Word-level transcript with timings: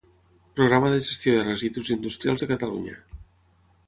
Programa 0.59 0.89
de 0.93 1.01
gestió 1.07 1.33
de 1.35 1.43
residus 1.43 1.91
industrials 1.97 2.45
de 2.45 2.47
Catalunya. 2.53 2.97